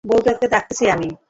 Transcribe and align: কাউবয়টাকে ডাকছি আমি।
কাউবয়টাকে 0.03 0.47
ডাকছি 0.53 0.83
আমি। 0.93 1.09